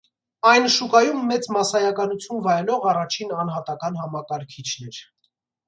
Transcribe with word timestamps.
Այն 0.51 0.63
շուկայում 0.75 1.19
մեծ 1.31 1.45
մասայականություն 1.57 2.41
վայելող 2.49 2.89
առաջին 2.95 3.37
անհատական 3.45 4.03
համակարգիչն 4.03 4.93
էր։ 4.93 5.03